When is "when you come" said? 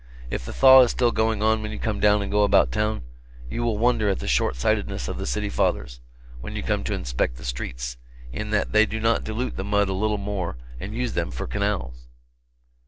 1.61-1.99, 6.39-6.83